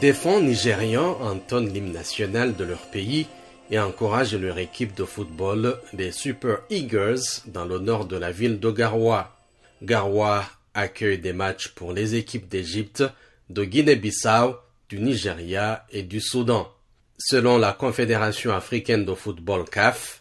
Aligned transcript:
Des 0.00 0.14
fonds 0.14 0.40
nigérians 0.40 1.18
entonnent 1.20 1.74
l'hymne 1.74 1.92
national 1.92 2.56
de 2.56 2.64
leur 2.64 2.78
pays 2.78 3.26
et 3.70 3.78
encouragent 3.78 4.34
leur 4.34 4.58
équipe 4.58 4.94
de 4.96 5.04
football, 5.04 5.78
les 5.92 6.10
Super 6.10 6.60
Eagles, 6.70 7.20
dans 7.44 7.66
le 7.66 7.78
nord 7.78 8.06
de 8.06 8.16
la 8.16 8.32
ville 8.32 8.58
de 8.58 8.70
Garoua. 8.70 9.36
Garoua 9.82 10.46
accueille 10.72 11.18
des 11.18 11.34
matchs 11.34 11.68
pour 11.68 11.92
les 11.92 12.14
équipes 12.14 12.48
d'Égypte, 12.48 13.04
de 13.50 13.62
Guinée-Bissau, 13.62 14.56
du 14.88 15.00
Nigeria 15.00 15.84
et 15.90 16.02
du 16.02 16.22
Soudan. 16.22 16.72
Selon 17.18 17.58
la 17.58 17.74
Confédération 17.74 18.54
africaine 18.54 19.04
de 19.04 19.12
football 19.12 19.68
CAF, 19.68 20.19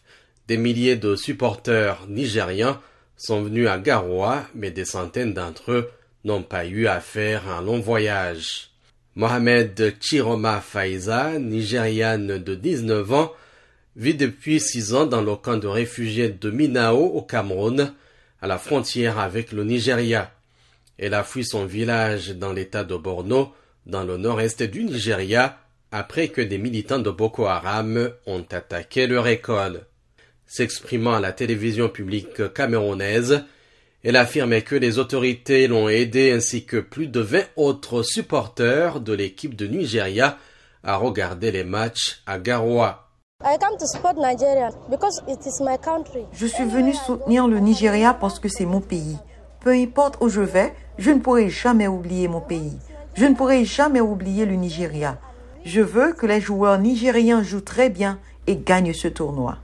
des 0.50 0.57
milliers 0.57 0.95
de 0.95 1.16
supporters 1.16 2.07
nigériens 2.07 2.82
sont 3.18 3.43
venus 3.43 3.68
à 3.68 3.78
Garoua, 3.78 4.47
mais 4.56 4.71
des 4.71 4.83
centaines 4.83 5.36
d'entre 5.36 5.71
eux 5.71 5.92
n'ont 6.25 6.42
pas 6.42 6.65
eu 6.65 6.87
à 6.87 7.00
faire 7.01 7.47
un 7.47 7.61
long 7.61 7.79
voyage. 7.79 8.71
Mohamed 9.14 9.93
Chiroma 10.01 10.59
Faiza, 10.59 11.37
nigériane 11.37 12.39
de 12.39 12.56
19 12.56 13.14
ans, 13.14 13.32
vit 13.96 14.15
depuis 14.15 14.59
6 14.59 14.96
ans 14.96 15.06
dans 15.06 15.21
le 15.21 15.36
camp 15.36 15.57
de 15.57 15.68
réfugiés 15.68 16.29
de 16.29 16.50
Minao 16.50 16.97
au 16.97 17.21
Cameroun, 17.21 17.93
à 18.42 18.47
la 18.47 18.57
frontière 18.57 19.20
avec 19.20 19.51
le 19.51 19.64
Nigeria. 19.64 20.31
Elle 20.97 21.14
a 21.14 21.23
fui 21.23 21.45
son 21.45 21.65
village 21.65 22.29
dans 22.29 22.54
l'état 22.54 22.84
de 22.84 22.97
Borno, 22.97 23.54
dans 23.86 24.04
le 24.04 24.18
nord-est 24.18 24.64
du 24.64 24.84
Nigeria, 24.84 25.59
après 25.92 26.29
que 26.29 26.42
des 26.42 26.57
militants 26.57 26.97
de 26.97 27.11
Boko 27.11 27.45
Haram 27.45 28.09
ont 28.25 28.45
attaqué 28.50 29.06
leur 29.06 29.28
école. 29.28 29.86
S'exprimant 30.51 31.13
à 31.13 31.19
la 31.19 31.31
télévision 31.31 31.89
publique 31.89 32.52
camerounaise, 32.55 33.44
elle 34.03 34.16
affirmait 34.16 34.63
que 34.63 34.75
les 34.75 34.97
autorités 34.97 35.67
l'ont 35.67 35.89
aidé 35.89 36.31
ainsi 36.31 36.66
que 36.66 36.78
plus 36.78 37.06
de 37.06 37.19
20 37.19 37.44
autres 37.56 38.02
supporters 38.02 39.00
de 39.00 39.14
l'équipe 39.14 39.56
de 39.56 39.67
Nigeria 39.67 40.39
à 40.83 40.95
regarder 40.95 41.52
les 41.52 41.64
matchs 41.64 42.23
à 42.25 42.39
Garoua. 42.39 43.09
Je 46.33 46.45
suis 46.47 46.66
venu 46.66 46.94
soutenir 46.95 47.47
le 47.47 47.59
Nigeria 47.59 48.16
parce 48.16 48.39
que 48.39 48.50
c'est 48.50 48.66
mon 48.66 48.81
pays. 48.81 49.17
Peu 49.61 49.69
importe 49.69 50.17
où 50.19 50.30
je 50.30 50.41
vais, 50.41 50.73
je 50.97 51.11
ne 51.11 51.19
pourrai 51.19 51.52
jamais 51.52 51.88
oublier 51.88 52.28
mon 52.28 52.41
pays. 52.41 52.80
Je 53.13 53.25
ne 53.25 53.36
pourrai 53.36 53.66
jamais 53.66 54.02
oublier 54.02 54.47
le 54.47 54.56
Nigeria. 54.56 55.19
Je 55.63 55.81
veux 55.81 56.13
que 56.13 56.25
les 56.25 56.41
joueurs 56.41 56.80
nigériens 56.80 57.44
jouent 57.44 57.61
très 57.61 57.91
bien 57.91 58.17
et 58.47 58.56
gagnent 58.58 58.94
ce 58.94 59.08
tournoi. 59.08 59.59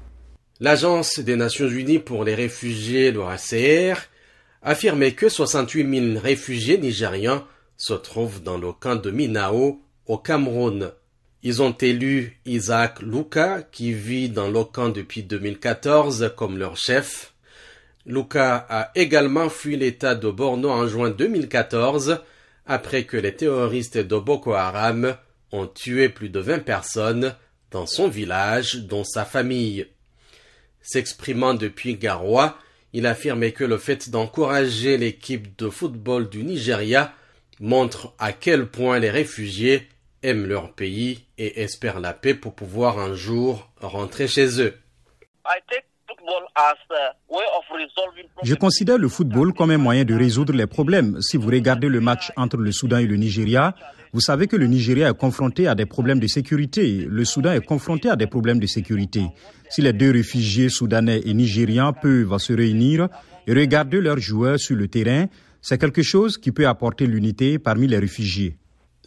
L'Agence 0.62 1.20
des 1.20 1.36
Nations 1.36 1.68
Unies 1.68 2.00
pour 2.00 2.24
les 2.24 2.34
réfugiés, 2.34 3.12
l'OACR, 3.12 3.98
affirmait 4.62 5.12
que 5.12 5.28
68 5.28 6.14
000 6.14 6.20
réfugiés 6.20 6.78
nigériens 6.78 7.46
se 7.76 7.94
trouvent 7.94 8.42
dans 8.42 8.58
le 8.58 8.72
camp 8.72 8.96
de 8.96 9.12
Minao, 9.12 9.82
au 10.06 10.18
Cameroun. 10.18 10.92
Ils 11.44 11.62
ont 11.62 11.74
élu 11.74 12.40
Isaac 12.46 13.02
Luka, 13.02 13.64
qui 13.70 13.92
vit 13.92 14.30
dans 14.30 14.50
le 14.50 14.64
camp 14.64 14.88
depuis 14.88 15.24
2014, 15.24 16.32
comme 16.38 16.58
leur 16.58 16.78
chef. 16.78 17.34
Luka 18.06 18.66
a 18.70 18.92
également 18.96 19.50
fui 19.50 19.76
l'état 19.76 20.16
de 20.16 20.30
Borno 20.30 20.70
en 20.70 20.88
juin 20.88 21.10
2014, 21.10 22.20
après 22.66 23.04
que 23.04 23.18
les 23.18 23.36
terroristes 23.36 23.98
de 23.98 24.18
Boko 24.18 24.54
Haram 24.54 25.18
ont 25.52 25.68
tué 25.68 26.08
plus 26.08 26.30
de 26.30 26.40
20 26.40 26.60
personnes 26.60 27.36
dans 27.72 27.86
son 27.86 28.08
village, 28.08 28.76
dont 28.76 29.04
sa 29.04 29.26
famille. 29.26 29.88
S'exprimant 30.86 31.56
depuis 31.56 31.96
Garoua, 31.96 32.60
il 32.94 33.08
affirmait 33.08 33.54
que 33.54 33.64
le 33.64 33.80
fait 33.80 34.12
d'encourager 34.12 34.98
l'équipe 34.98 35.58
de 35.58 35.68
football 35.68 36.30
du 36.30 36.44
Nigeria 36.44 37.12
montre 37.60 38.14
à 38.20 38.32
quel 38.32 38.68
point 38.68 39.00
les 39.00 39.10
réfugiés 39.10 39.90
aiment 40.22 40.46
leur 40.46 40.74
pays 40.74 41.26
et 41.40 41.64
espèrent 41.64 42.00
la 42.00 42.14
paix 42.14 42.36
pour 42.36 42.54
pouvoir 42.54 43.00
un 43.00 43.16
jour 43.16 43.68
rentrer 43.82 44.28
chez 44.28 44.62
eux. 44.62 44.78
Je 48.44 48.56
considère 48.56 48.98
le 48.98 49.08
football 49.08 49.54
comme 49.54 49.72
un 49.72 49.78
moyen 49.78 50.04
de 50.04 50.14
résoudre 50.14 50.54
les 50.54 50.68
problèmes. 50.68 51.22
Si 51.22 51.38
vous 51.38 51.48
regardez 51.50 51.88
le 51.88 52.00
match 52.00 52.32
entre 52.36 52.58
le 52.58 52.72
Soudan 52.72 52.98
et 52.98 53.08
le 53.08 53.16
Nigeria, 53.16 53.76
vous 54.14 54.22
savez 54.22 54.48
que 54.48 54.56
le 54.56 54.68
Nigeria 54.68 55.10
est 55.10 55.18
confronté 55.18 55.68
à 55.68 55.76
des 55.76 55.86
problèmes 55.86 56.20
de 56.20 56.28
sécurité. 56.28 57.06
Le 57.10 57.26
Soudan 57.26 57.52
est 57.52 57.66
confronté 57.66 58.10
à 58.10 58.16
des 58.16 58.28
problèmes 58.28 58.60
de 58.60 58.68
sécurité. 58.68 59.26
Si 59.70 59.82
les 59.82 59.94
deux 59.94 60.12
réfugiés 60.12 60.70
soudanais 60.70 61.22
et 61.26 61.34
nigérians 61.34 61.94
peuvent 61.94 62.38
se 62.38 62.54
réunir 62.54 63.10
et 63.48 63.54
regarder 63.54 64.00
leurs 64.00 64.20
joueurs 64.20 64.60
sur 64.60 64.76
le 64.76 64.88
terrain, 64.88 65.26
c'est 65.62 65.80
quelque 65.80 66.04
chose 66.04 66.38
qui 66.38 66.52
peut 66.52 66.68
apporter 66.68 67.08
l'unité 67.08 67.60
parmi 67.60 67.88
les 67.88 67.98
réfugiés. 67.98 68.58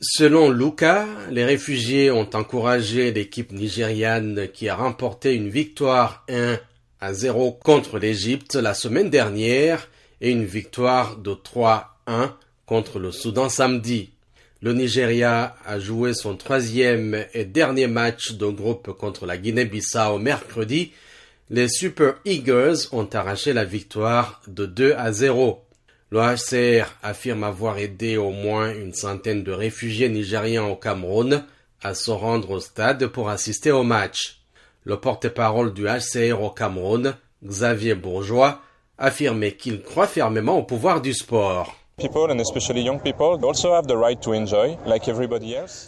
Selon 0.01 0.51
Luca, 0.51 1.07
les 1.31 1.45
réfugiés 1.45 2.11
ont 2.11 2.29
encouragé 2.35 3.13
l'équipe 3.13 3.51
nigériane 3.51 4.49
qui 4.53 4.69
a 4.69 4.77
remporté 4.77 5.35
une 5.35 5.49
victoire 5.49 6.25
1 6.29 6.57
à 7.01 7.15
0 7.15 7.53
contre 7.53 7.99
l'Égypte 7.99 8.55
la 8.55 8.75
semaine 8.75 9.11
dernière 9.11 9.89
et 10.21 10.31
une 10.31 10.45
victoire 10.45 11.17
de 11.17 11.33
3-1 11.33 12.33
contre 12.67 12.99
le 12.99 13.13
Soudan 13.13 13.49
samedi. 13.49 14.11
Le 14.61 14.73
Nigeria 14.73 15.55
a 15.65 15.79
joué 15.79 16.15
son 16.15 16.37
troisième 16.37 17.25
et 17.33 17.45
dernier 17.45 17.87
match 17.87 18.33
de 18.33 18.47
groupe 18.47 18.93
contre 18.93 19.25
la 19.25 19.39
Guinée-Bissau 19.39 20.19
mercredi. 20.19 20.93
Les 21.49 21.69
Super 21.69 22.15
Eagles 22.25 22.89
ont 22.91 23.09
arraché 23.13 23.53
la 23.53 23.65
victoire 23.65 24.43
de 24.49 24.67
2 24.67 24.95
à 24.99 25.13
0. 25.13 25.65
L'OHCR 26.11 26.87
affirme 27.03 27.45
avoir 27.45 27.79
aidé 27.79 28.17
au 28.17 28.31
moins 28.31 28.75
une 28.75 28.95
centaine 28.95 29.45
de 29.45 29.53
réfugiés 29.53 30.09
nigériens 30.09 30.65
au 30.65 30.75
Cameroun 30.75 31.45
à 31.83 31.95
se 31.95 32.11
rendre 32.11 32.51
au 32.51 32.61
stade 32.61 33.07
pour 33.07 33.29
assister 33.29 33.71
au 33.71 33.85
match. 33.85 34.38
Le 34.89 34.97
porte-parole 34.97 35.75
du 35.75 35.85
HCR 35.85 36.43
au 36.43 36.49
Cameroun, 36.49 37.15
Xavier 37.45 37.95
Bourgeois, 37.95 38.63
affirmait 38.97 39.53
qu'il 39.53 39.83
croit 39.83 40.07
fermement 40.07 40.57
au 40.57 40.63
pouvoir 40.63 41.03
du 41.03 41.13
sport. 41.13 41.77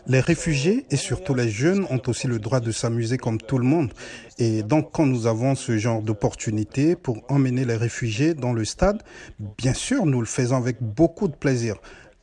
Les 0.07 0.21
réfugiés 0.21 0.85
et 0.91 0.97
surtout 0.97 1.33
les 1.33 1.49
jeunes 1.49 1.87
ont 1.89 2.03
aussi 2.09 2.27
le 2.27 2.39
droit 2.39 2.61
de 2.61 2.73
s'amuser 2.73 3.17
comme 3.17 3.41
tout 3.41 3.57
le 3.57 3.65
monde. 3.65 3.95
Et 4.37 4.63
donc 4.63 4.91
quand 4.93 5.07
nous 5.07 5.27
avons 5.27 5.55
ce 5.55 5.79
genre 5.79 6.03
d'opportunité 6.03 6.95
pour 6.95 7.23
emmener 7.31 7.65
les 7.65 7.77
réfugiés 7.77 8.35
dans 8.35 8.53
le 8.53 8.67
stade, 8.67 9.03
bien 9.57 9.73
sûr 9.73 10.05
nous 10.05 10.21
le 10.21 10.27
faisons 10.27 10.57
avec 10.59 10.77
beaucoup 10.83 11.29
de 11.29 11.37
plaisir. 11.37 11.77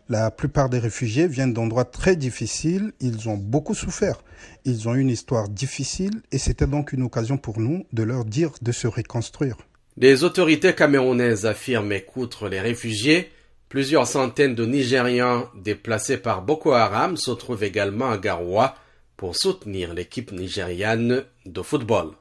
La 0.09 0.31
plupart 0.31 0.69
des 0.69 0.79
réfugiés 0.79 1.27
viennent 1.27 1.53
d'endroits 1.53 1.85
très 1.85 2.15
difficiles, 2.15 2.93
ils 3.01 3.27
ont 3.27 3.37
beaucoup 3.37 3.73
souffert, 3.75 4.23
ils 4.63 4.87
ont 4.87 4.95
une 4.95 5.09
histoire 5.09 5.49
difficile 5.49 6.21
et 6.31 6.37
c'était 6.37 6.67
donc 6.67 6.93
une 6.93 7.03
occasion 7.03 7.37
pour 7.37 7.59
nous 7.59 7.85
de 7.91 8.03
leur 8.03 8.23
dire 8.23 8.51
de 8.61 8.71
se 8.71 8.87
reconstruire. 8.87 9.57
Les 9.97 10.23
autorités 10.23 10.73
camerounaises 10.73 11.45
affirment 11.45 11.99
qu'outre 12.01 12.47
les 12.47 12.61
réfugiés, 12.61 13.31
Plusieurs 13.69 14.07
centaines 14.07 14.55
de 14.55 14.65
Nigérians 14.65 15.49
déplacés 15.53 16.17
par 16.17 16.41
Boko 16.41 16.71
Haram 16.71 17.17
se 17.17 17.31
trouvent 17.31 17.65
également 17.65 18.09
à 18.09 18.17
Garoua 18.17 18.75
pour 19.17 19.35
soutenir 19.35 19.93
l'équipe 19.93 20.31
nigériane 20.31 21.23
de 21.45 21.61
football. 21.61 22.11